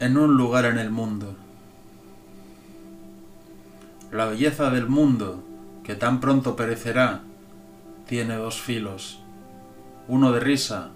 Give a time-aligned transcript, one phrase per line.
[0.00, 1.36] en un lugar en el mundo.
[4.10, 5.44] La belleza del mundo,
[5.84, 7.20] que tan pronto perecerá,
[8.06, 9.20] tiene dos filos,
[10.08, 10.88] uno de risa,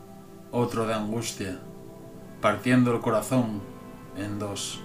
[0.52, 1.58] otro de angustia,
[2.40, 3.60] partiendo el corazón
[4.16, 4.80] en dos.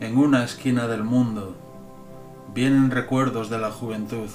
[0.00, 1.56] En una esquina del mundo
[2.54, 4.28] vienen recuerdos de la juventud.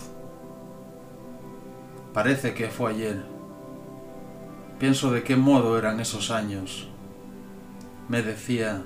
[2.12, 3.24] Parece que fue ayer.
[4.80, 6.90] Pienso de qué modo eran esos años
[8.08, 8.84] me decía,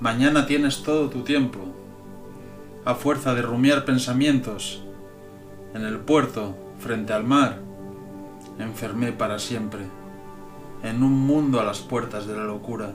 [0.00, 1.58] mañana tienes todo tu tiempo.
[2.84, 4.84] A fuerza de rumiar pensamientos,
[5.74, 7.58] en el puerto, frente al mar,
[8.58, 9.82] enfermé para siempre,
[10.82, 12.92] en un mundo a las puertas de la locura.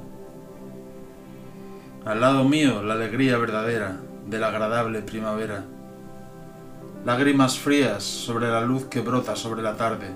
[2.06, 5.66] Al lado mío la alegría verdadera de la agradable primavera.
[7.06, 10.10] Lágrimas frías sobre la luz que brota sobre la tarde.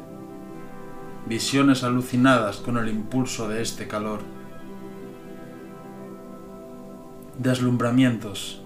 [1.27, 4.38] Visiones alucinadas con el impulso de este calor
[7.39, 8.61] deslumbramientos,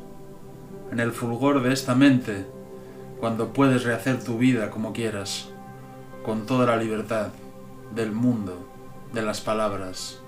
[0.92, 2.48] en el fulgor de esta mente,
[3.20, 5.50] cuando puedes rehacer tu vida como quieras,
[6.26, 7.28] con toda la libertad
[7.94, 8.68] del mundo,
[9.14, 10.20] de las palabras.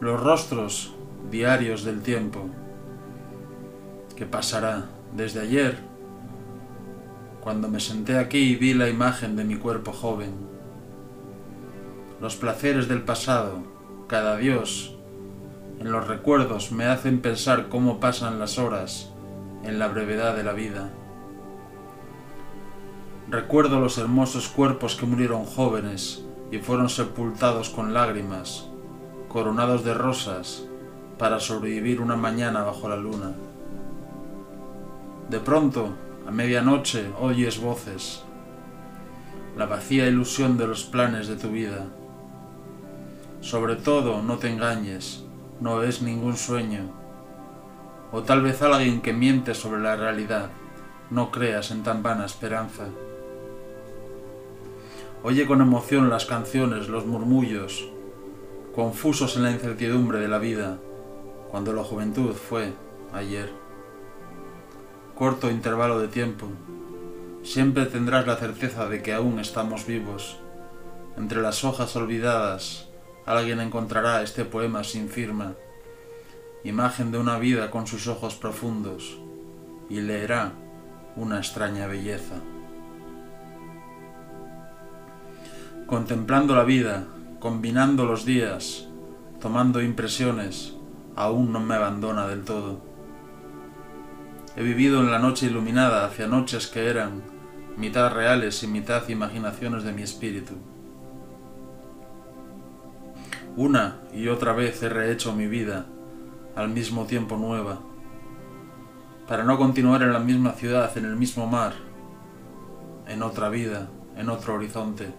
[0.00, 0.94] Los rostros
[1.30, 2.50] diarios del tiempo,
[4.16, 5.78] que pasará desde ayer,
[7.40, 10.32] cuando me senté aquí y vi la imagen de mi cuerpo joven.
[12.20, 13.62] Los placeres del pasado,
[14.08, 14.97] cada dios
[15.80, 19.10] en los recuerdos me hacen pensar cómo pasan las horas
[19.64, 20.90] en la brevedad de la vida.
[23.30, 28.66] Recuerdo los hermosos cuerpos que murieron jóvenes y fueron sepultados con lágrimas,
[29.28, 30.64] coronados de rosas,
[31.18, 33.32] para sobrevivir una mañana bajo la luna.
[35.28, 35.90] De pronto,
[36.26, 38.22] a medianoche, oyes voces,
[39.56, 41.86] la vacía ilusión de los planes de tu vida.
[43.40, 45.24] Sobre todo, no te engañes,
[45.60, 46.90] no es ningún sueño.
[48.12, 50.50] O tal vez alguien que miente sobre la realidad.
[51.10, 52.86] No creas en tan vana esperanza.
[55.22, 57.88] Oye con emoción las canciones, los murmullos,
[58.74, 60.78] confusos en la incertidumbre de la vida,
[61.50, 62.72] cuando la juventud fue
[63.12, 63.50] ayer.
[65.16, 66.46] Corto intervalo de tiempo.
[67.42, 70.38] Siempre tendrás la certeza de que aún estamos vivos.
[71.16, 72.87] Entre las hojas olvidadas,
[73.28, 75.52] alguien encontrará este poema sin firma,
[76.64, 79.18] imagen de una vida con sus ojos profundos,
[79.90, 80.52] y leerá
[81.14, 82.36] una extraña belleza.
[85.86, 87.06] Contemplando la vida,
[87.38, 88.88] combinando los días,
[89.40, 90.74] tomando impresiones,
[91.14, 92.80] aún no me abandona del todo.
[94.56, 97.22] He vivido en la noche iluminada hacia noches que eran
[97.76, 100.54] mitad reales y mitad imaginaciones de mi espíritu.
[103.58, 105.86] Una y otra vez he rehecho mi vida,
[106.54, 107.80] al mismo tiempo nueva,
[109.26, 111.72] para no continuar en la misma ciudad, en el mismo mar,
[113.08, 115.12] en otra vida, en otro horizonte,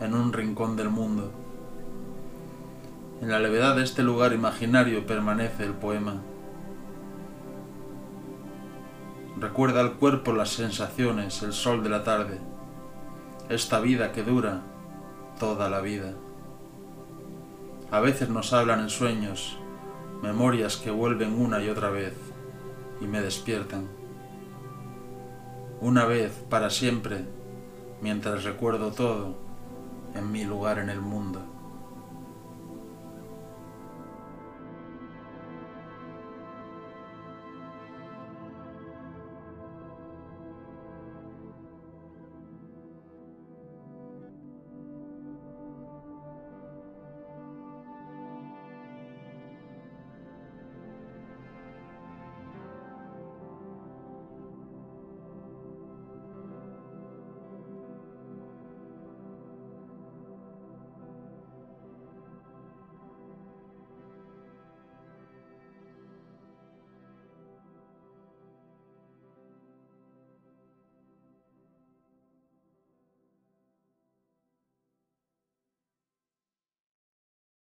[0.00, 1.30] en un rincón del mundo.
[3.20, 6.22] En la levedad de este lugar imaginario permanece el poema.
[9.38, 12.38] Recuerda al cuerpo las sensaciones, el sol de la tarde,
[13.50, 14.62] esta vida que dura
[15.38, 16.14] toda la vida.
[17.94, 19.56] A veces nos hablan en sueños,
[20.20, 22.12] memorias que vuelven una y otra vez
[23.00, 23.86] y me despiertan.
[25.80, 27.24] Una vez, para siempre,
[28.02, 29.36] mientras recuerdo todo
[30.16, 31.53] en mi lugar en el mundo.